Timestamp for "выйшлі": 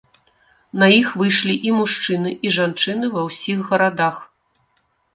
1.19-1.55